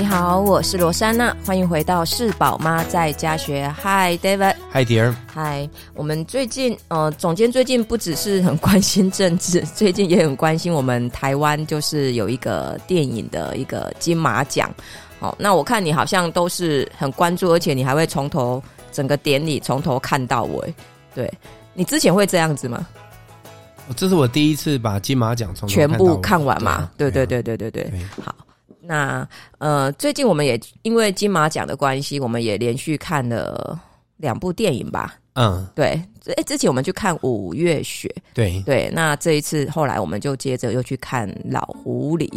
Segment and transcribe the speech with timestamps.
[0.00, 3.70] 你好，我是罗珊娜，欢迎回到是宝妈在家学。
[3.82, 5.68] Hi David，Hi Dear，Hi。
[5.92, 14.74] 我们最近呃，总监最近不只是很关心政治， 最近也很关心我们台湾，就是有一个电影的一个金马奖。
[15.18, 20.74] 哦，那我看你好像都是很关注，而且你还会从头整个典礼从头看到尾。
[21.14, 21.30] 对，
[21.74, 22.86] 你之前会这样子吗？
[23.94, 26.90] 这是我第一次把金马奖从全部看完嘛？
[26.96, 28.00] 对对对对对对，对。
[28.24, 28.34] 好。
[28.82, 29.26] 那
[29.58, 33.78] 呃，最近我们也因为金马奖的关系，我们也连续看了
[34.16, 35.16] 两部电影吧。
[35.34, 36.00] 嗯，对。
[36.36, 38.90] 哎，之前我们去看《五月雪》，对对。
[38.92, 42.28] 那这一次后来我们就接着又去看《老狐狸》，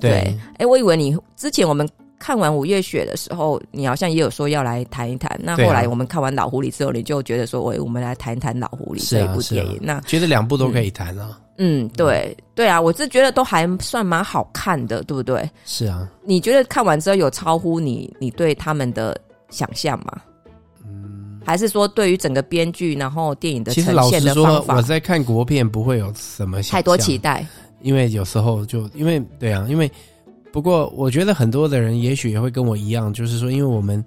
[0.00, 0.36] 对。
[0.56, 5.38] 哎，我以为你之前我们看完《五月雪》的时候，你好像也有说要来谈一谈。
[5.42, 9.78] 那后来我们看完《老狐狸》之后，你就觉得说，喂，我们来谈一谈《老狐狸》这一部电影。
[9.80, 11.30] 那觉得两部都可以谈啊。
[11.30, 11.47] 嗯，
[11.96, 15.50] 对对啊，我是觉得都还算蛮好看的，对不对？
[15.64, 20.20] 是啊，你觉得看完之后有超乎你你对他们的想象吗？
[20.84, 24.10] 嗯，还是说对于整个编剧然后电影的呈现的方法？
[24.10, 27.44] 其实老实说，我在看国片不会有什么太多期待，
[27.82, 29.90] 因为有时候就因为对啊，因为
[30.52, 34.04] 不过我觉得很多的人也许也会跟我一样，就是说，因为我们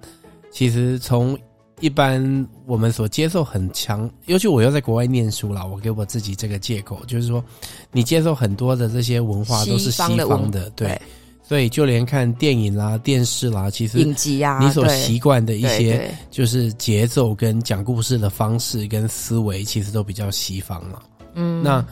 [0.50, 1.38] 其实从。
[1.82, 7.44] 一般我们所接受很强，尤其我又在国外念书了，我给我自己这个借口，就是说，
[7.90, 11.02] 你接受很多的这些文化都是西方的，方的对，对，
[11.42, 21.02] 所以就连看电影啦、电视啦，其实影集啊，你所习惯的一些就是节奏跟讲故事的方式跟思维，其实都比较西方了。
[21.34, 21.84] 嗯，那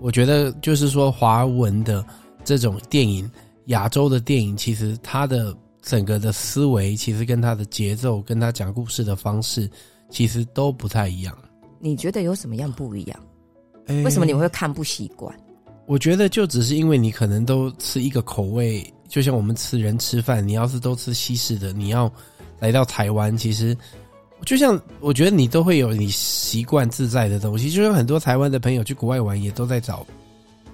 [0.00, 2.02] 我觉得就是说，华文的
[2.42, 3.30] 这种电影，
[3.66, 5.54] 亚洲的电影，其实它的。
[5.86, 9.70] 整个的思维其实跟他的节奏，跟他讲故事的方式，
[10.10, 11.38] 其实都不太一样。
[11.78, 13.20] 你觉得有什么样不一样？
[13.86, 15.32] 欸，为什么你会看不习惯？
[15.86, 22.12] 我觉得就只是因为你可能都吃一个口味，就像我们吃人吃饭，你要是都吃西式的，你要
[22.58, 23.76] 来到台湾，其实
[24.44, 27.70] 就像我觉得你都会有你习惯自在的东西。
[27.70, 30.04] 就像很多台湾的朋友去国外玩，也都在找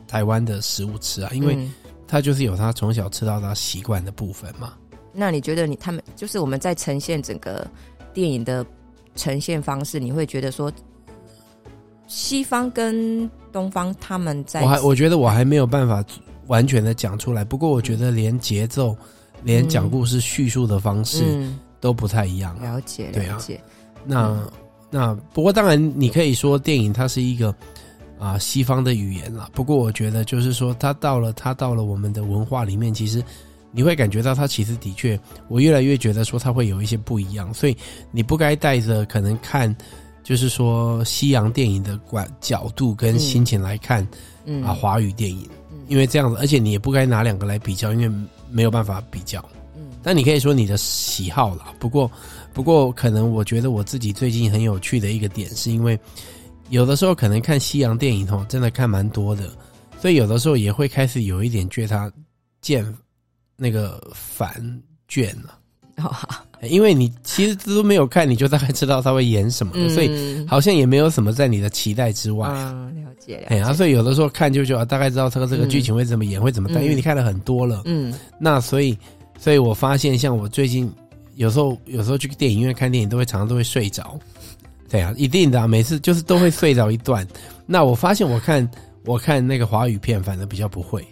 [0.08, 1.68] 台湾的食物吃啊，因为
[2.08, 4.72] 他就是有他从小吃到他习惯的部分嘛。
[5.12, 7.66] 那你觉得你他们就是我们在呈现整个
[8.14, 8.64] 电影的
[9.14, 10.72] 呈现方式，你会觉得说
[12.06, 16.02] 西方跟东方他们在，我还我觉得我还没有办法
[16.46, 17.44] 完全的讲出来。
[17.44, 21.46] 不过我觉得连节奏、嗯、连讲故事叙述的方式
[21.78, 22.58] 都不太一样。
[22.60, 23.56] 了解，了解。
[23.56, 23.62] 啊，
[24.04, 24.50] 那、嗯、
[24.90, 27.54] 那不过当然你可以说电影它是一个
[28.18, 29.50] 啊西方的语言了。
[29.52, 33.22] 不过我觉得就是说它到了它到了我们的文化里面，其实。
[33.74, 35.18] 你会感觉到它其实的确，
[35.48, 37.76] 我越来越觉得说它会有一些不一样，所以
[38.10, 39.74] 你不该带着可能看，
[40.22, 44.06] 就是说西洋电影的观角度跟心情来看，
[44.44, 45.48] 嗯啊华语电影，
[45.88, 48.10] 因为这样子，而且你也不该拿两个来比较，因为
[48.50, 49.42] 没有办法比较。
[49.74, 51.72] 嗯，但你可以说你的喜好啦。
[51.78, 52.10] 不过
[52.52, 55.98] 不过可能我觉得我自己最近很有趣的一个点，是因为
[56.68, 59.48] 有的时候可能看西洋电影吼，真的看蛮多的，
[59.98, 62.12] 所以有的时候也会开始有一点觉得他
[62.60, 62.84] 见。
[63.56, 64.52] 那个烦
[65.08, 65.58] 倦了，
[66.68, 72.48] 因为你其实都没有看，你就大概知道他会演什么，所以好像也没有什么在你的期待之外。
[72.48, 73.56] 了解，了解。
[73.58, 77.82] 然后所以有的时候看就就大概知道这个这个剧情会怎么演，会怎么带，因为你看了很多了。
[77.84, 78.96] 嗯，那所以，
[79.38, 80.90] 所以我发现，像我最近
[81.36, 84.19] 有时候有时候去电影院看电影，都会常常都会睡着。
[84.88, 87.26] 对啊，一定的啊，每次就是都会睡着一段。
[87.64, 88.69] 那我发现我看
[89.04, 91.02] 我看那个华语片，反正比较不会。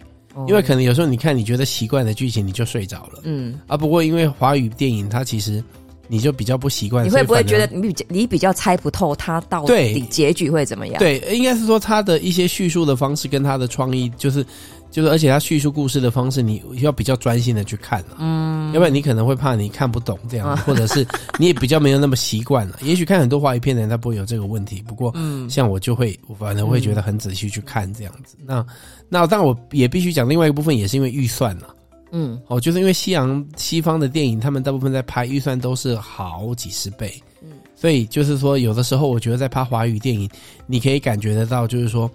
[0.47, 3.19] 因为可能有时候你看你觉得奇怪的剧情，你就睡着了。
[3.23, 5.63] 嗯啊，不过因为华语电影它其实
[6.11, 10.99] 你就比较不习惯，你会不会觉得你比较你比较猜不透他到底结局会怎么样？
[10.99, 14.45] 对，应该是说他的一些叙述的方式跟他的创意就是。
[14.91, 21.07] 就是，而且他叙述故事的方式，你要比较专心的去看了，嗯，要不然你可能会怕你看不懂这样，或者是
[21.39, 22.79] 你也比较没有那么习惯了。
[22.83, 24.83] 也许看很多华语片的人，他不会有这个问题。
[24.85, 28.35] 不过，嗯，像我就会，我反正会觉得很仔细去看这样子。
[28.45, 28.65] 那，
[29.07, 31.73] 那当然我也必须讲另外一个部分，也是因为预算了，
[32.11, 40.29] 嗯，哦，就是因为西洋西方的电影，他们大部分在拍预算都是好几十倍，嗯，所以就是说，有的时候我觉得在拍华语电影，
[40.67, 42.09] 你可以感觉得到，就是说。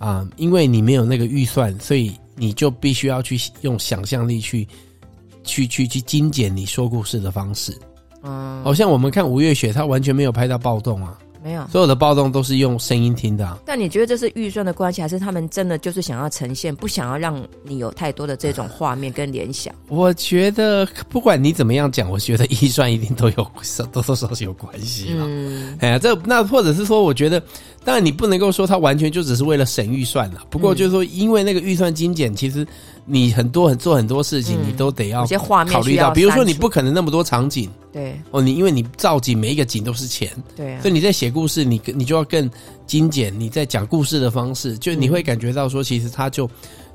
[0.00, 4.64] 啊、嗯，因为你没有那个预算，所以你就必须要去用想象力去，
[5.42, 7.76] 去去去精简你说故事的方式。
[8.22, 11.18] 嗯，好像我们看《吴月雪》，她完全没有拍到暴动啊。
[11.42, 13.58] 没有，所有的暴动都是用声音听的啊。
[13.64, 19.74] 但你觉得这是预算的关系，还是他们真的就是想要呈现，不想要让你有太多的这种画面跟联想？
[19.88, 23.46] 我觉得不管你怎么样讲，我觉得预算一定都有
[23.92, 25.24] 多多少少有关系嘛。
[25.26, 27.42] 嗯，哎呀，这那或者是说，我觉得，
[27.88, 30.42] 当然你不能够说它完全就只是为了省预算了。
[30.50, 32.66] 不过就是说，因为那个预算精简，其实
[33.06, 35.26] 你很多很做很多事情，你都得要
[35.64, 36.10] 考虑到。
[36.10, 42.50] 比如说，你不可能那么多场景，对哦，你因为你造景每一个景都是钱，对啊，所以你在写故事，你你就要更
[42.86, 43.32] 精简。
[43.40, 46.46] 你在讲故事的方式，就你会感觉到说，其实它就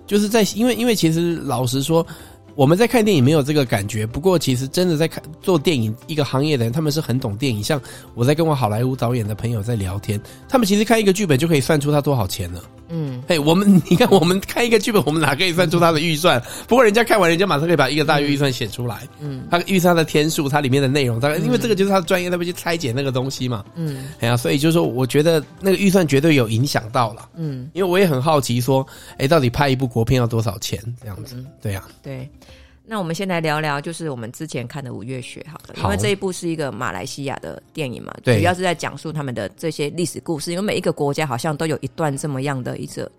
[0.06, 2.06] 就是在因为因为其实老实说。
[2.55, 7.63] 我们在看电影没有这个感觉，不过其实真的在看做电影一个行业的人，他们是很懂电影。
[7.63, 7.81] 像
[8.13, 12.63] 我在跟我好莱坞导演的朋友在聊天，他们其实看一个剧本就可以算出他多少钱了。
[12.95, 16.39] 嗯，嘿，我们你看我们看一个剧本，我们哪可以算出他的预算？
[16.67, 19.07] 不过人家看完，人家马上可以把一个大约预算写出来。
[19.19, 23.65] 嗯，他预算的天数，它里面的内容，大概因为这个就是他的专业，他会去拆解那个东西嘛。
[23.73, 27.29] 嗯，哎呀，所以就是说，我觉得那个预算绝对有影响到了。
[27.35, 28.85] 嗯，因为我也很好奇，说，
[29.17, 30.79] 哎，到底拍一部国片要多少钱？
[31.01, 32.29] 这样子，对呀，对。
[32.85, 40.51] 那我们先来聊聊，就是我们之前看的《五月雪》好了，因为这一部是一个马来西亚的电影嘛，主要是在讲述他们的这些历史故事。
[40.51, 43.09] 因为每一个国家好像都有一段这么样的一个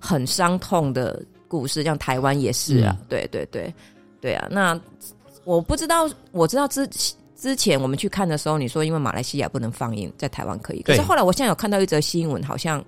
[0.00, 3.72] 很伤痛的故事，像台湾也是啊，嗯、对对对
[4.18, 4.48] 对啊。
[4.50, 4.80] 那
[5.44, 6.88] 我不知道，我知道之
[7.36, 12.82] 之前我们去看的时候，你说因为马来西亚不能放映，在台湾可以，可是后来我现在有看到一则新闻，好像。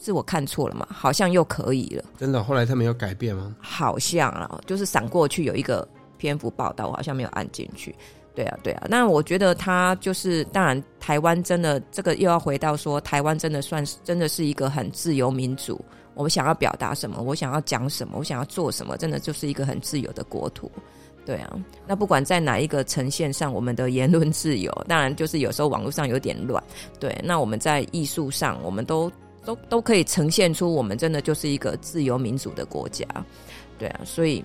[0.00, 0.86] 是我看错了吗？
[0.90, 2.04] 好像又可以了。
[2.16, 2.42] 真的？
[2.42, 3.54] 后来他没有改变吗？
[3.60, 5.86] 好像啊，就是闪过去有一个
[6.16, 7.94] 篇幅报道，我好像没有按进去。
[8.34, 8.86] 对啊，对啊。
[8.88, 15.84] 那我觉得他就是，当然台湾真的这个又要回到说，台湾真的算是真的是一个很自由民主。
[16.14, 20.70] 我想要表达什么，我想要讲什么，我想要做什么，真的就是一个很自由的国土。
[21.26, 21.52] 对啊。
[21.86, 26.62] 那不管在哪一个呈现上，我们的言论自由，当然就是有时候网络上有点乱。
[27.00, 29.10] 对，那我们在艺术上，我们都。
[29.48, 33.06] 都都可以呈现出我们真的就是一个自由民主的国家，
[33.78, 34.44] 对啊，所以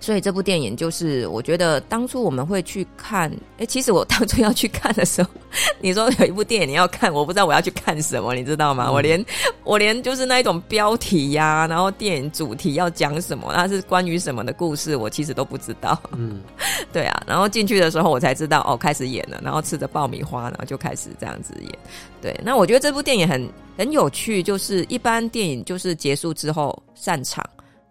[0.00, 5.28] 所以这部电影就是我觉得当初我们会去看，哎，其实我当初要去看的时候，
[5.80, 8.86] 你说有一部电影你要看，我不知道我要去看什么，你知道吗？
[8.88, 9.24] 嗯、我连
[9.64, 16.00] 我连就是那一种标题呀、啊，然后电影主题要讲什么，它是关于什么的故事，我其实都不知道。
[16.12, 16.40] 嗯，
[16.92, 21.78] 对啊，然后进去的时候我才知道，哦，开始演了，然后吃着爆米花，然后就开始这样子演。
[22.20, 23.48] 对，那我觉得这部电影很。
[23.78, 27.48] 很有趣，就是一般电影就是结束之后散场，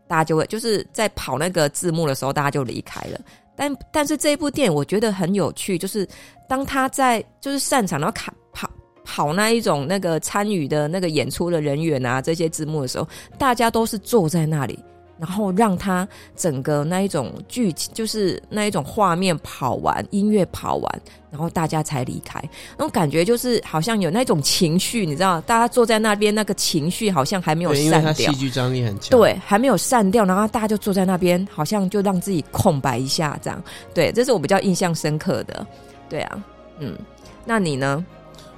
[0.08, 3.20] 大家就会就是在跑那个字幕的时候，大家就离开了。
[3.56, 6.08] 但但是这一部电影我觉得很有趣，就是
[6.48, 8.70] 当他在就是擅长然后卡跑
[9.04, 13.08] 跑那一种那个参与的那个演出的人员啊，这些字幕的时候，
[13.38, 14.78] 大家都是坐在那里。
[15.20, 22.42] 然后让他整个那一种剧情，就是那一种画面跑完，音乐跑完，然后大家才离开。
[22.78, 28.00] 那种感觉就是好像有那种情绪，你知道，大家坐在那边，那个情绪好像还没有散掉。
[28.00, 29.10] 因为戏剧张力很强。
[29.10, 33.64] 对，还没有散掉，然后大家就坐在那边，好像就让自己空白一下，这样。
[33.94, 35.66] 对，这是我比较印象深刻的。
[36.08, 36.44] 对啊，
[36.80, 36.96] 嗯，
[37.44, 38.06] 那你呢？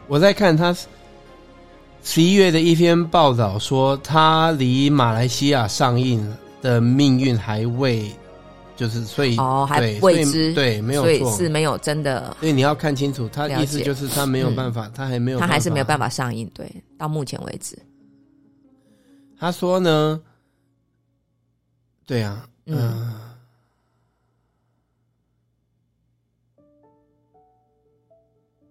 [0.08, 0.76] 我在看他
[2.04, 6.36] 十一月的一篇报道说，他离马来西亚上映。
[6.62, 8.12] 的命运还未，
[8.76, 17.78] 就是所以哦还未知，对，没有错，所以是没有真的，所以你要看清楚，他意思就是他没有办法，嗯、他还没有，他还是没有办法上映，对，到目前为止，
[19.38, 20.22] 他说呢，
[22.06, 23.22] 对啊，嗯，呃、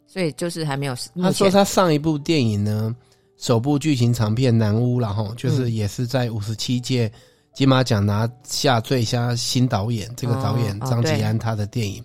[0.06, 2.94] 所以就是还没有，他说他上一部电影呢，
[3.38, 7.10] 首部剧情长片《南巫》，然后就是也是在五十七届。
[7.58, 12.00] 金马奖拿下最佳新导演，这个导演张吉安他的电影，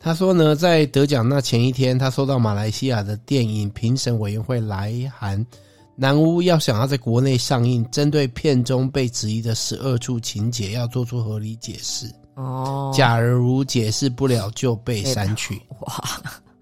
[0.00, 5.46] 他说呢，在得奖那前一天，他收到马来西亚的电影评审委员会来函，
[5.94, 12.12] 南屋要想要在国内上映，针对片中被质疑的十二处情节要做出合理解释。
[12.34, 15.62] 哦，假如解释不了，就被删去。
[15.82, 16.02] 哇，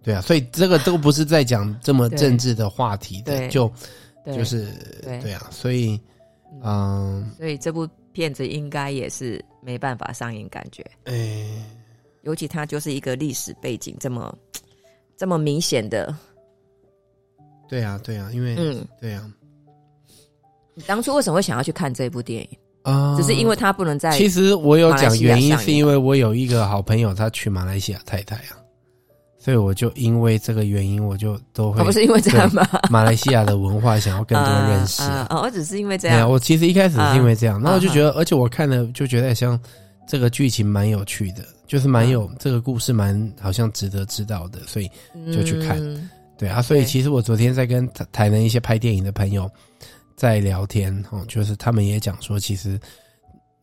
[0.02, 3.72] 对啊，所以这个都不是在讲这么政治的话题的，就
[4.26, 4.66] 就是
[5.02, 5.98] 对，对啊，所以
[6.62, 7.88] 嗯，所以这部。
[8.18, 11.62] 片子应该也是没办法上映，感觉，哎、欸，
[12.22, 14.36] 尤其它就是一个历史背景这么
[15.16, 16.12] 这么明显的，
[17.68, 19.32] 对啊，对啊，因为，嗯，对啊，
[20.74, 22.58] 你当初为什么会想要去看这部电影？
[22.82, 23.16] 啊？
[23.16, 28.58] 只是因为它不能在，其实我有讲原因，是因为我有一个好朋友，他去马来西亚太太啊。
[29.48, 32.68] 所以我就因为这个原因，我就都会、哦、不是因为这样吗？
[32.92, 35.26] 马来西亚的文化想要更多认识啊！
[35.30, 36.30] 我、啊啊、只是因为这样。
[36.30, 39.58] 我其实一开始是因为这样，然后我就觉得，而且我看了就觉得像
[40.06, 44.90] 这个剧情蛮有趣的，就是蛮有这个故事蛮好像值得知道的，所以
[45.32, 45.78] 就去看。
[45.78, 49.50] 嗯、对啊，所以其实我昨天在跟台台南一些拍电影的朋友
[50.14, 52.78] 在聊天，哦，就是他们也讲说，其实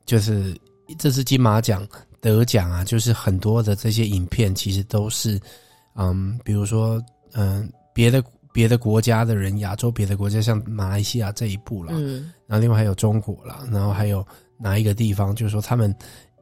[0.03, 0.51] 就是
[0.97, 1.87] 这次金马奖
[2.21, 5.39] 得奖啊，就是很多的这些影片其实都是。
[5.95, 7.01] 嗯，比如说，
[7.33, 8.23] 嗯，别的
[8.53, 14.25] 别的国家的人，亚洲别的国家，像马来西亚这一部啦，嗯，然后另外还有中国啦，然后还有
[14.57, 15.93] 哪一个地方，就是说他们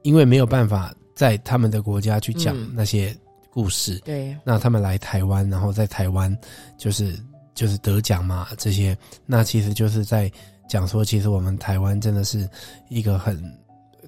[0.02, 3.16] 因为没有办法在他们的国家去讲那些
[3.50, 6.36] 故事，嗯、对，那他们来台湾，然后在台湾
[6.78, 7.18] 就是
[7.54, 10.32] 就是得奖嘛，这些，那其实就是在
[10.68, 12.50] 讲说，其实我们台湾真的是
[12.90, 13.40] 一个很。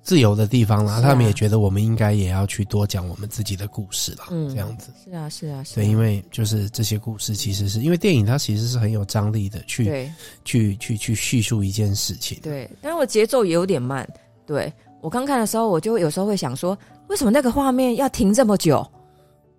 [0.05, 4.27] 自由的地方啦，啊、他们也觉得我们应该也要去多讲我们自己的故事啦。
[4.29, 4.91] 嗯，这样子。
[5.03, 5.75] 是啊，是啊，是啊。
[5.75, 10.09] 对，因为就是这些故事，其实是因为电影它其实是很有张力的，去
[10.45, 12.37] 去去去叙述一件事情。
[12.43, 14.07] 对，但是我节奏也有点慢。
[14.45, 14.71] 对，
[15.01, 18.87] 我刚看的时候，我就有时候会想说，为什么那个画面要停这么久？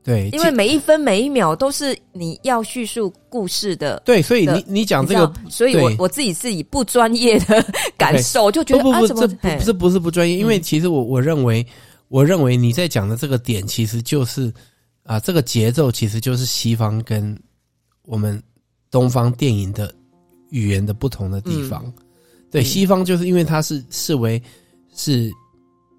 [0.07, 4.01] 对，因为每一分每一秒都是你要叙述故事的。
[4.05, 7.61] 对，所以你你讲这个，所以我我自己是以不专业的
[7.99, 11.67] 感受，就觉得不不这不是不是不专业，因为其实我我认为，
[12.07, 14.53] 我认为你在讲的这个点，其实就是
[15.03, 17.37] 啊，这个节奏其实就是西方跟
[18.05, 18.41] 我们
[18.93, 19.93] 东方电影的
[20.51, 21.93] 语言的不同的地方。
[22.49, 24.41] 对，西方就是因为它是视为
[24.95, 25.33] 是。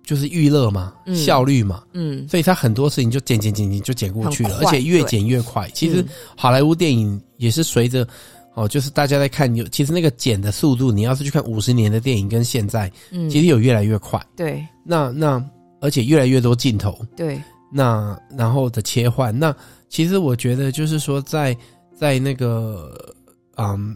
[0.08, 5.70] 就是娱乐嘛，嗯、效率嘛，嗯，所以他很多事情就剪剪剪剪就剪过去了，而且越剪越快。
[5.74, 8.08] 其实好莱坞电影也是随着
[8.54, 14.18] 哦，就是大家在看有，其实那个剪的速度，你要是去看五十年的电影跟现在，嗯，其实有越来越快。
[14.34, 15.44] 对，那那
[15.82, 17.38] 而且越来越多镜头，对，
[17.70, 19.54] 那然后的切换，那
[19.90, 21.54] 其实我觉得就是说在，
[21.94, 23.14] 在在那个
[23.58, 23.94] 嗯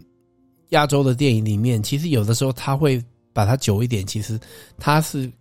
[0.72, 3.01] 亚洲的电影里面，其实有的时候他会
[3.32, 4.38] 把它久一点，其实
[4.77, 5.32] 它是。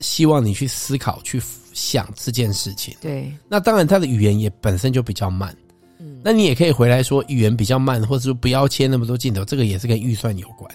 [0.00, 1.40] 希望你去思考、去
[1.72, 2.94] 想这件事情。
[3.00, 5.54] 对，那当然，他的语言也本身就比较慢。
[5.98, 10.72] 嗯，那你也可以回来说，语言比较慢，或者说不要切那么多镜头，这个也是跟预算有关。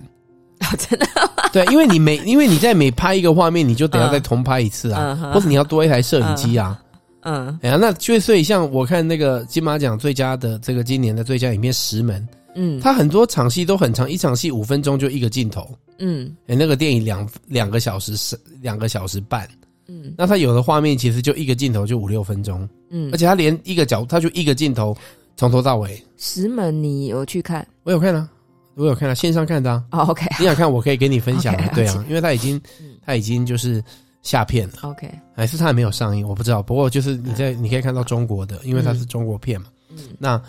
[0.60, 1.08] 哦，真的？
[1.54, 6.80] 对，因为你每因为你在每拍一个画面，你就得要再重拍一次啊，嗯、或者你要多一台摄影机啊。
[7.22, 12.22] 嗯，哎呀，那就所以像我看那个金马奖最佳的这个今年的最佳影片《石门》，
[12.56, 15.70] 嗯，他很多场戏都很长，一场戏五分钟就一个镜头。
[16.00, 19.48] 嗯，哎，那个电影两两个小时是两个小时半，
[19.88, 24.96] 嗯，那他有的画面其实就一个镜头就五六分钟，嗯，而且他连一个角，他就一个镜头
[25.38, 26.02] 从头到尾。
[26.18, 27.66] 石门，你有去看？
[27.84, 28.30] 我有看啊，
[28.76, 29.84] 我有看啊，线上看的啊。
[29.92, 31.72] 哦，OK，你想看，我可以给你分享啊。
[31.76, 32.60] 对啊，因为他已经，
[33.06, 33.84] 他已经就是
[34.24, 34.76] 下片了。
[34.82, 36.62] OK，还是他还没有上映，我不知道。
[36.62, 39.68] 不过就是你在你可以看到中国的，因为它是中国片嘛。
[39.90, 40.42] 嗯，那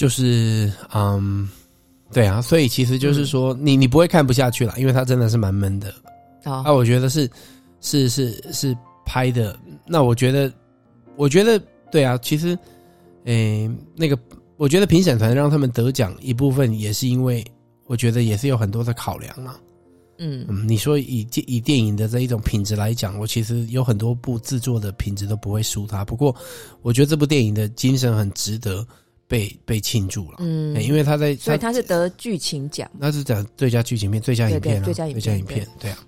[0.00, 1.46] 就是嗯。
[2.12, 5.94] 对啊，所以其实就是说，你你不会看不下去了，因为它真的是蛮闷的。
[6.42, 7.30] 啊，啊，我觉得是
[7.80, 8.76] 是是是
[9.06, 9.56] 拍的。
[9.86, 10.52] 那我觉得，
[11.14, 11.56] 我觉得
[11.88, 12.58] 对啊，其实，
[13.26, 14.18] 诶，那个，
[14.56, 17.44] 我觉得评审团让他们得奖一部分也是因为，
[17.86, 19.56] 我觉得也是有很多的考量啊。
[20.18, 26.04] 嗯嗯，你说以以电影的这一种品质来讲，我其实有很多部制作的品质都不会输它。
[26.04, 26.34] 不过，
[26.82, 28.84] 我觉得这部电影的精神很值得。
[29.30, 35.14] 被被庆祝了，嗯，因为他在，所以他是得剧情奖，那是讲最佳剧情片、最佳影片、最佳影
[35.46, 35.88] 片，对。
[35.92, 35.98] 啊，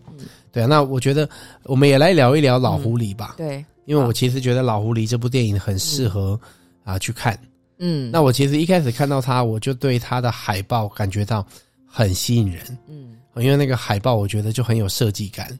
[0.50, 0.66] 对啊。
[0.66, 1.28] 那我觉得
[1.62, 6.38] 我们也来聊一聊《老狐狸》吧，对，因为我其实觉得《老狐狸》这部电影很适合
[6.82, 7.38] 啊去看，
[7.78, 8.10] 嗯。
[8.10, 11.46] 那我其实一开始看到它，我就对它的海报感觉到
[11.86, 15.56] 很吸引人，嗯，因为那个海报我觉得就很有设计感，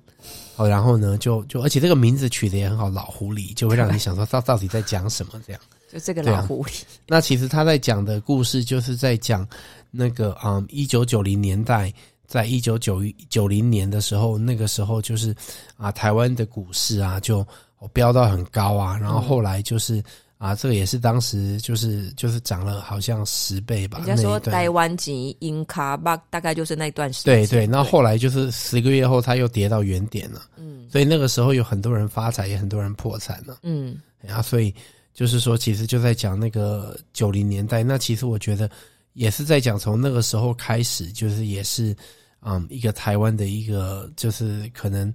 [0.57, 5.62] 好，然后呢，就就而且这个名字取得也很好，《老狐狸》就会让你想说他到底在讲什么这样。
[5.92, 9.46] 就这个老狐狸，啊， 那其实他在讲的故事，就是在讲
[9.90, 11.92] 那个嗯，一九九零年代，
[12.26, 15.37] 在一九九九零年的时候，那个时候就是
[15.76, 17.46] 啊，台湾的股市啊就
[17.92, 20.04] 飙到很高啊，然后后来就是、嗯、
[20.38, 23.99] 啊，这个也是当时就是就是涨了好像十倍吧。
[23.99, 27.34] 人家说台湾级英卡吧，大概就是那段时间。
[27.34, 30.40] 对对，那后，后来就是十个月后，他又跌到原点了。
[30.56, 33.58] 嗯，所以那个时候有很多人发财，也很多人破产了。
[33.62, 34.75] 嗯，然后所以。
[35.14, 37.83] 就是说，其实就在讲那个九零年代。
[37.83, 38.71] 那其实我觉得
[39.12, 41.95] 也是在讲从那个时候开始，就是也是，
[42.40, 45.12] 嗯，一个台湾的一个就是可能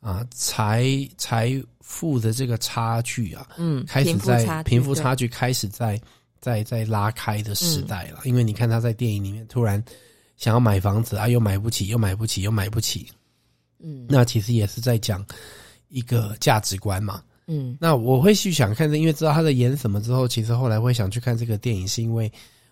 [0.00, 0.86] 啊财
[1.16, 1.50] 财
[1.80, 5.98] 富的这个差距啊，嗯，开始在贫富差距开始在
[6.40, 8.20] 在在拉开的时代了。
[8.24, 9.82] 因为你看他在电影里面突然
[10.36, 13.08] 想要买房子啊，又买不起，又买不起，又买不起，
[13.78, 15.24] 嗯，那其实也是在讲
[15.88, 17.22] 一个价值观嘛。
[17.50, 22.30] 嗯，那我会去想看这，因为知道他在演什么之后，其实后来会想去看这个电影，是因为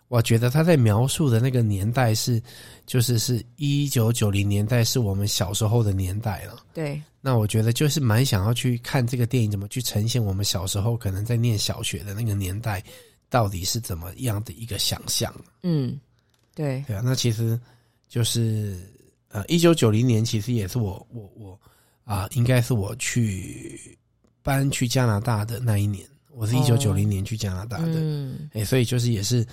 [0.08, 2.40] 我觉得他在描述的那个年代是，
[2.84, 6.62] 就是是一九九零年代，是我们小时候的年代了。
[6.74, 12.84] 对，那我觉得就是蛮想要去看这个电影怎么去呈现我们小时候可能在念小学的那个年代，
[13.30, 15.34] 到底是怎么样的一个想象。
[15.62, 15.98] 嗯，
[16.54, 17.58] 对，对啊，那其实
[18.10, 18.78] 就是
[19.30, 21.58] 呃，一九九零年其实也是我我我
[22.04, 23.98] 啊、呃，应该是我去。
[24.46, 29.44] 搬去加拿大的那一年，我是一九九零年去加拿大的，嗯，哎，所以就是也是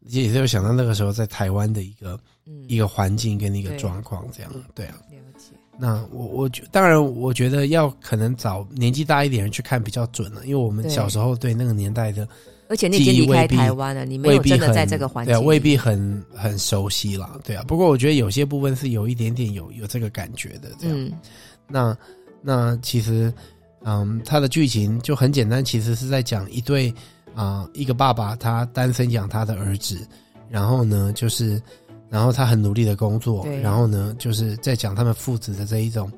[0.00, 4.96] 也是有想到那个时候在台湾的一个、嗯、一个环境跟一个状况这样，对啊。
[5.10, 5.46] 了解。
[5.78, 12.28] 那我我觉当然我觉得要可能找年纪大一点人去看比较准了，因为我们小时候对那个年代的。
[12.66, 17.62] 而且你已经离开台湾了，你没有真的在这个环境，对啊，未必很很熟悉啦，对啊。
[17.66, 20.98] 不过我觉得有些部分是有一点点有有这个感觉的，这样。
[20.98, 21.12] 嗯、
[21.68, 21.96] 那
[22.40, 23.32] 那其实，
[23.84, 26.88] 嗯，他的剧情就很简单，其实是在讲一对
[27.34, 29.98] 啊、呃，一个爸爸他单身养他的儿子，
[30.48, 31.60] 然后呢，就是
[32.08, 36.10] 然后他很努力的工作，然后呢，就是在讲他们父子的这一种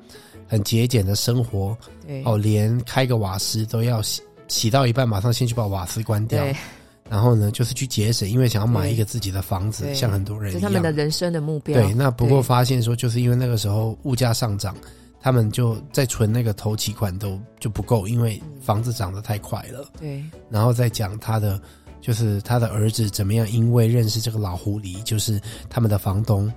[0.47, 1.77] 很节俭的生活，
[2.25, 4.01] 哦，连开个瓦斯都要。
[4.01, 6.41] 洗洗到一半，马上先去把瓦斯关掉，
[7.09, 11.75] 然后呢，就是去节省，因为想要买一个自己的房子，像很多人一样，是他们的人生的目标。
[11.75, 14.73] 对，那不过发现说，就是因为那个时候物价上涨，
[15.27, 19.85] 他们就在存那个头期款都就不够，因为房子涨得太快了。
[19.99, 21.59] 对，然后再讲他的，
[21.99, 25.37] 就是他的儿子怎么样，因为认识这个老狐狸，就是
[25.69, 26.49] 他们的房东，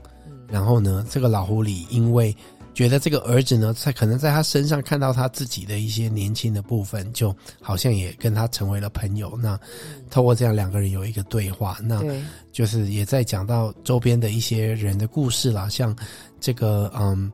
[0.49, 2.33] 然后呢，这个老狐狸因为。
[2.73, 9.37] 觉得这个儿子呢，在可能在他身上看到他自己的一些年轻的部分，就好像也跟他成为了朋友。
[9.43, 9.59] 那
[10.09, 12.01] 透过这样两个人有一个对话，那
[12.53, 15.69] 就是也在讲到周边的一些人的故事啦。
[15.69, 15.95] 像
[16.39, 17.31] 这个嗯，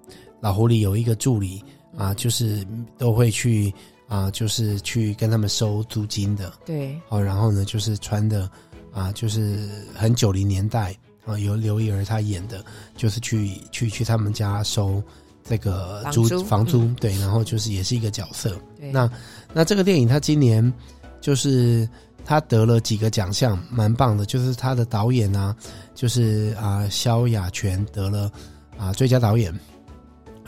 [0.47, 1.61] 老狐狸有一个助理
[1.97, 2.65] 啊，就是
[2.97, 3.75] 都会去
[4.07, 6.53] 啊，就是去跟他们收租金的。
[6.65, 8.49] 对，好，然后呢，就是穿的
[8.93, 12.65] 啊，就是很九零年代啊，由刘一儿她演的，
[12.97, 15.03] 就是去去去他们家收。
[15.43, 18.57] 这个租房租，房租对，然后就是也是一个角色。
[18.79, 19.11] 对那
[19.53, 20.73] 那这个电影，他今年
[21.21, 21.89] 就是
[22.25, 24.25] 他得了几个奖项，蛮棒的。
[24.25, 25.57] 就是他的导演啊，
[25.93, 28.31] 就是啊萧亚全得了
[28.79, 29.53] 啊最佳导演。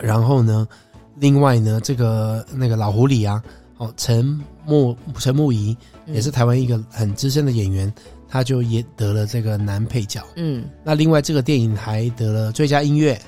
[0.01, 0.67] 然后呢，
[1.17, 3.43] 另外呢，这个那个老狐狸啊，
[3.77, 5.77] 哦陈木陈木仪
[6.07, 7.93] 也是台湾一个很资深的演员，
[8.29, 10.23] 他就也得了这个男配角。
[10.37, 13.21] 嗯，那另外这个电影还得了最佳音乐。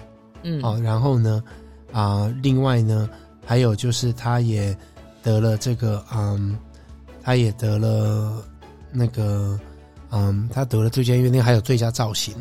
[0.43, 1.43] 嗯，哦，然后呢？
[1.93, 3.11] 啊、呃，另外呢，
[3.45, 4.77] 还有就是他也
[5.25, 6.57] 得了这个，嗯，
[7.21, 8.45] 他也得了
[8.93, 9.59] 那个，
[10.11, 12.33] 嗯，他得了最佳音乐，那还有最佳造型，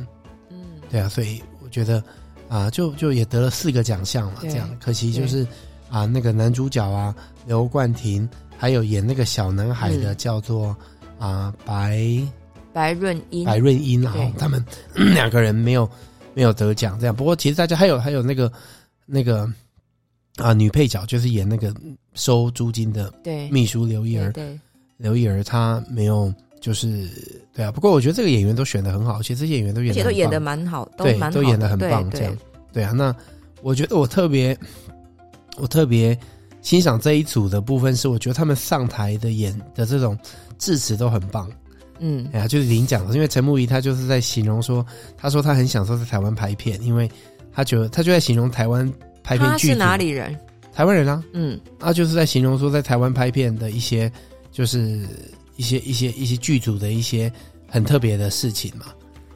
[0.52, 2.04] 嗯，对啊，所以我觉得
[2.50, 5.44] 啊、呃，就就也得了四个奖项嘛，这样，可惜就是
[5.90, 7.16] 啊、呃，那个男主角啊，
[7.48, 10.76] 刘冠廷，还有演那个小男孩的叫做
[11.18, 12.22] 啊、白
[12.74, 14.62] 白润英，白润英，然后他们
[14.94, 15.90] 两个人没有
[16.34, 17.16] 没有得奖，这样。
[17.16, 18.52] 不过其实大家还有还有那个。
[19.12, 19.52] 那个
[20.38, 21.74] 啊，女配角就是演那个
[22.14, 23.12] 收租金的
[23.50, 24.60] 秘书刘一儿，对，
[24.98, 27.08] 刘一儿她没有，就是
[27.54, 27.72] 对啊。
[27.72, 32.38] 不过我觉得这个演员都选的很好，其实演员都演，而且都演的蛮好，都对，都演的很棒，这样
[32.72, 32.92] 对啊。
[32.92, 33.16] 那
[33.62, 34.58] 我觉得我特别，
[35.58, 36.18] 我特别
[36.62, 40.18] 欣赏这一组的部分是，我觉得他们上台的演的这种
[40.58, 41.50] 致辞都很棒。
[42.00, 44.86] 嗯，哎呀，就是领奖了，因为陈木仪他就是在形容说，
[45.18, 47.10] 他说他很享受在台湾拍片，因为。
[47.52, 48.90] 他觉得他就在形容台湾
[49.22, 50.34] 拍片剧是哪里人？
[50.72, 54.10] 台湾人啊，嗯，他就是在形容说在台湾拍片的一些，
[54.52, 55.06] 就是
[55.60, 57.30] 一些一些一些剧组的一些
[57.68, 58.86] 很特别的事情嘛，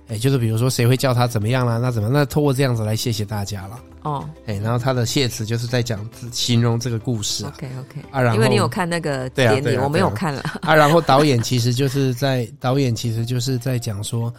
[0.07, 10.41] 哎，就是比如说谁会叫他怎么样啦，那怎么那透过这样子来谢谢大家了哦，哎，然后他的谢词就是在讲形容这个故事，OK OK，啊，然后因为你有看那个典礼，我没有看了。
[10.61, 14.33] 啊，然后导演其实就是在 导演其实就是在讲说。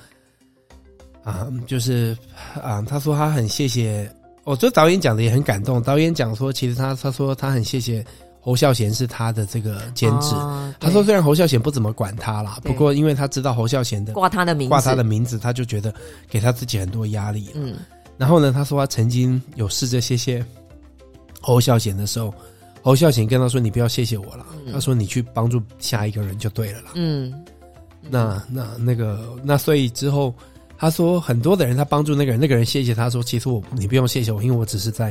[1.23, 2.15] 啊，就是
[2.63, 4.07] 啊，他说他很谢谢，
[4.45, 5.83] 我哦，这导演讲的也很感动。
[5.83, 8.05] 导演讲说，其实他他说他很谢谢
[8.45, 10.35] 侯孝贤是他的这个监制。
[10.35, 15.93] 哦、他说虽然侯孝贤不怎么管他啦，不过因为他知道侯孝贤的挂他的名字，挂他的名字，他就觉得
[16.29, 17.49] 给他自己很多压力。
[17.55, 17.77] 嗯，
[18.19, 20.45] 然后呢，他说他曾经有试着谢谢
[21.41, 22.35] 侯孝贤的时候，
[22.83, 24.45] 侯孝贤跟他说：“你不要谢谢我了。
[24.67, 27.33] 嗯”他说：“你去帮助下一个人就对了啦。”嗯，
[28.11, 30.35] 那那那个那所以之后。
[30.77, 35.11] 他说：“很多的人，他帮助那个人，那个人谢谢他说，其实我你不用谢谢我，因为我只是在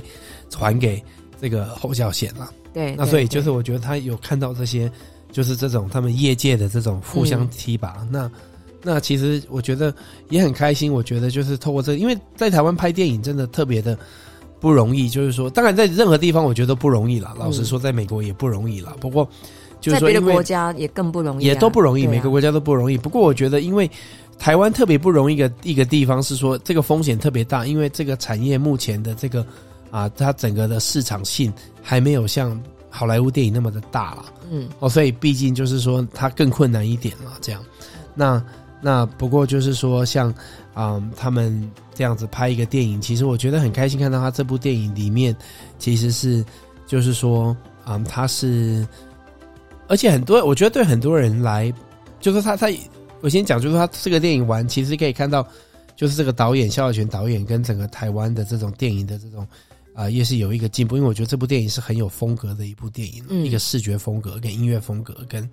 [0.49, 1.01] 传给
[1.41, 2.51] 这个侯孝贤了。
[2.73, 4.91] 对，那所以就是我觉得他有看到这些，
[5.31, 7.97] 就是这种他们业界的这种互相提拔。
[8.01, 8.31] 嗯、那
[8.81, 9.93] 那其实我觉得
[10.29, 10.91] 也很开心。
[10.91, 13.97] 我觉得就是透过这个，因为在台湾拍电影真的特别的
[14.59, 15.07] 不容易。
[15.07, 17.35] 就是说，当然在任何地方我觉得不容易了。
[17.37, 18.95] 老实说，在美国也不容易了。
[18.99, 19.29] 不过
[19.79, 22.07] 就是说，在别的国家也更不容易，也都不容易。
[22.07, 22.97] 每个国家都不容易。
[22.97, 23.89] 不过我觉得，因为
[24.39, 29.45] 台湾特别不容易的一个地方是说，这个风险特别大，因为这个产业目前的这个
[29.93, 31.53] 啊，它整个的市场性
[31.83, 37.63] 还没有像好莱坞电影那么的大了，嗯，哦，所以毕竟就是说它更困难一点了，这样。
[38.15, 38.43] 那
[38.81, 40.31] 那不过就是说像
[40.73, 45.35] 啊、嗯，他们这样子拍一个电影，其实我觉得很开心，看到他这部电影里面
[45.77, 46.43] 其实是
[46.87, 48.87] 就是说啊、嗯，他是
[49.87, 51.71] 而且很多，我觉得对很多人来，
[52.19, 52.67] 就是他他，
[53.21, 55.45] 我先讲，就是他这个电影完，其实可以看到，
[55.95, 59.47] 就是这个导演萧亚全导演跟整个台湾的这种电影的这种
[59.93, 65.47] 啊、呃，也是有一个进步，因为我觉得这部电影是很有风格的一部电影，嗯、一个视觉风格跟音乐风格跟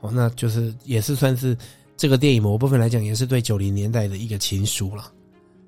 [0.00, 1.56] 哦，那就是也是算是
[1.96, 5.10] 这个电影某部分来讲，也是对九零年代的一个情书了。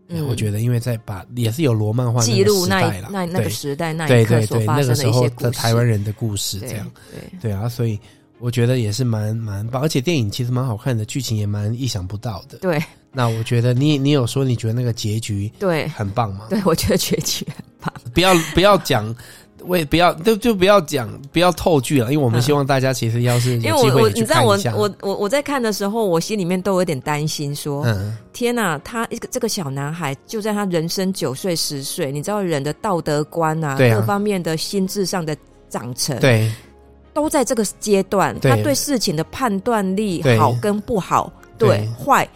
[0.09, 7.99] 嗯，我觉得因为在把也是有罗曼化记录那那那个时代那对对对那个时候的台湾人的故事这样对对啊，所以
[8.39, 12.57] 我觉得也是蛮蛮棒，而且电影其实蛮好看的，剧情也蛮意想不到的。
[12.59, 16.47] 对，那我觉得你你有说你觉得那个结局对很棒吗？
[16.49, 17.47] 对，我觉得结局。
[18.15, 19.15] 不要不要讲。
[19.67, 23.57] 我也不要，就就不要讲，不要透剧了，因为我们希望大家其实要是。
[23.59, 35.37] 因为我我，你知道我我我我在看的时候，我心里面都有点担心，说，嗯，天哪，他一个这个小男孩就在他人生九岁十岁，你知道人的道德观啊，各方面的心智上的
[35.69, 36.49] 长成，对，
[37.13, 42.25] 都在这个阶段，他对事情的判断力好跟不好，对坏。
[42.25, 42.31] 对，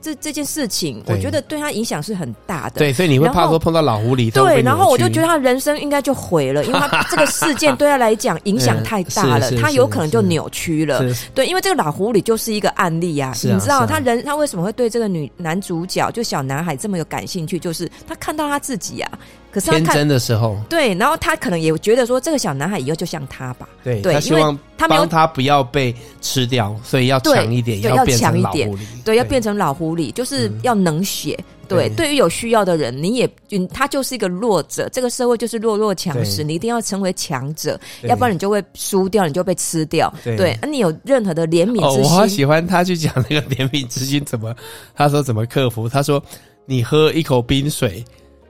[0.00, 2.78] 这这件事情，我觉得对他影响是很大的。
[2.78, 4.30] 对，所以你会怕说碰到老狐狸。
[4.32, 11.04] 对，然后我就觉得他人生应该就毁了， 因为他这个事件对他来讲影响太大了， 他有可能就扭曲了。
[11.34, 19.10] 对，因为这个老狐狸就是一个案例啊，你知道他人他为什么会对这个女男主角就小男孩这么有感兴趣，就是他看到他自己啊。
[19.52, 31.38] 可是他真的时候，对，然后他可能也觉得说，这个小男孩以后就像他吧，对，他希望他帮他不要被吃掉，所以要强一点，要强一点，对，要变成老狐狸，就是要冷血。
[31.68, 33.30] 对，对于有需要的人，你也
[33.72, 40.12] 他就是一个弱者，这个社会就是弱肉强食，你一定要成为强者，要不然你就会输掉，你就被吃掉。
[40.22, 42.04] 对，那你有任何的怜悯之心？
[42.04, 44.54] 我好喜欢他去讲那个怜悯之心怎么，
[44.94, 45.88] 他说怎么克服？
[45.88, 46.22] 他说
[46.66, 48.04] 你喝一口冰水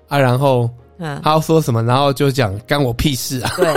[0.09, 0.69] 啊，然后。
[1.03, 3.51] 嗯，他要说什么，然后就讲干我屁事啊！
[3.57, 3.75] 对，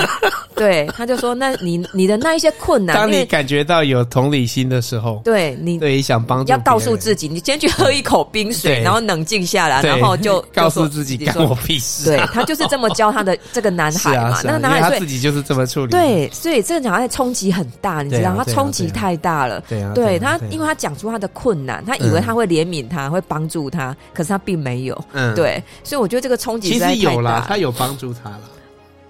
[0.85, 12.05] 对，他就说，那你你的那一些困难，当你感觉到有同理心的时候，对你对想帮助，要告诉自己，你先去喝一口冰水，然后冷静下来，然后就 告诉自己干我屁事。
[12.05, 15.91] 对，他就是这么教他的 这个男孩嘛，那个男孩他自己就是这么处理。
[15.91, 19.61] 对，所以这个男孩冲击很大，你知道，他冲击太大了。
[19.67, 25.05] 对啊，对他，因为他讲出他的困难，他以为他会怜悯他，会帮助他，可是他并没有。
[25.13, 27.97] 嗯，对，所以我觉得这个冲击其实有啦，他有帮。
[27.97, 28.41] 助他了，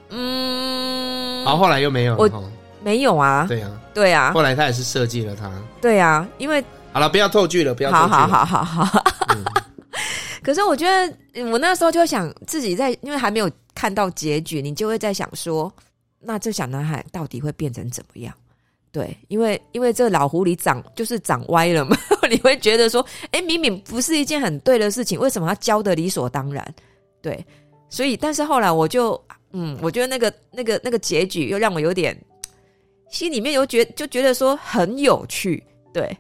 [0.10, 2.52] 嗯，好，后来又没有了，我
[2.84, 6.63] 没有啊，对啊，对啊，后来他也是设计了他，对啊，因为
[6.94, 9.04] 好了，不要透剧了，不要透剧了，好好好好好。
[9.30, 9.44] 嗯、
[10.44, 15.74] 可是我觉得，我那时候就想，自己在因为还没有看到结局，你就会在想说，
[16.20, 18.32] 那这小男孩到底会变成怎么样？
[18.91, 21.98] 对，因为因为这老狐狸长就是长歪了嘛，
[22.30, 26.63] 你会觉得说，哎、欸，明明不是一件很对的事情，为什么他教的理所当然？
[27.22, 27.44] 对。
[27.96, 29.18] 所以，但是后来我就，
[29.54, 32.14] 嗯，我觉得那个、那个、那个结局又让我有点
[33.10, 36.18] 心里面有觉，就觉得说很有趣，对，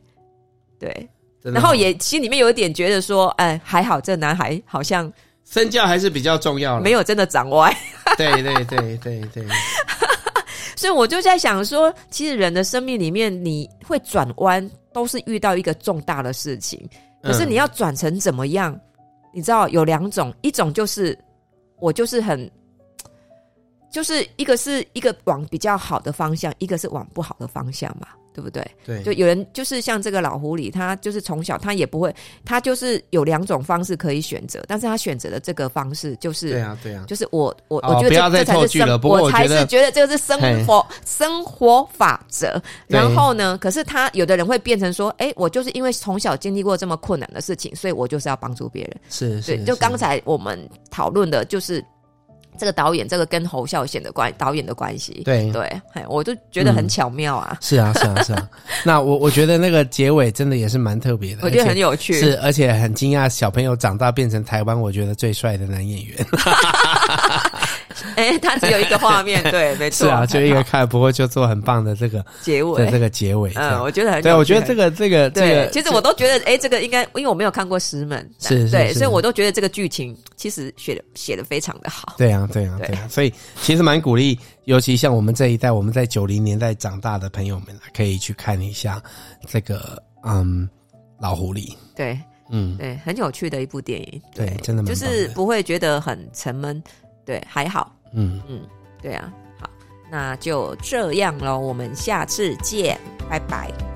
[0.79, 1.09] 对，
[1.41, 5.11] 然后也心里面有一点觉得说，哎，还好这男孩好像
[5.43, 7.75] 身教还是比较重要，没有真的长歪。
[8.17, 9.45] 对对对对对。
[10.77, 16.79] 所以我就在想说，其实人的生命里面，你会转弯，都是遇到一个重大的事情，
[17.21, 18.79] 可是你要转成怎么样？
[19.33, 21.13] 你知道有两种，一种就是。
[21.79, 22.49] 我就是很，
[23.91, 28.07] 就是一个是一个往比较好的方向，一个是往不好的方向嘛。
[28.35, 28.69] 对不对？
[28.85, 42.61] 对，就有人就是像这个老狐狸，他就是从小他也不会，他就是有两种方式可以选择，但是他选择的这个方式就是对啊，对啊，就是我我我觉得这这才是生，我才是觉得这个是生活生活法则。
[42.87, 48.97] 然后呢，可是他有的人会变成说，哎，我就是因为从小经历过这么困难的事情，所以我就是要帮助别人。
[49.09, 51.81] 是，对，就刚才我们讨论的就是。
[52.57, 55.69] 这个导演，这个跟侯孝贤的关导演的关系，对对，
[56.07, 57.57] 我就觉得很巧妙啊！
[57.61, 58.49] 是啊，是啊，是啊。
[58.83, 66.17] 那我我觉得那个结尾真的也是蛮特别的，我觉得很有趣，是而且很惊讶，小朋友长大变成台湾我觉得最帅的男演员。
[68.15, 82.15] 哎、欸，他只有一个画面，对，没错， 是啊，就一个看，不过就做很棒的这个结尾，这个结尾，嗯，我觉得很对，我觉得这个这个这个，其实我都觉得，哎、欸，这个应该，因为我没有看过《师门》，是，对，所以我都觉得这个剧情其实写的写的非常的好。
[82.17, 89.01] 对啊，对啊，对啊，所以其实蛮鼓励，尤其像我们这一代，我们在九零年代长大的朋友们，可以去看一下
[89.47, 90.67] 这个嗯
[91.19, 91.73] 老狐狸。
[91.95, 96.81] 对，嗯，对，很有趣的一部电影，对，真的蛮就是不会觉得很沉闷，
[97.25, 97.91] 对，还好。
[98.13, 98.61] 嗯嗯，
[99.01, 99.69] 对啊，好，
[100.09, 102.97] 那就这样喽，我们下次见，
[103.29, 103.94] 拜拜。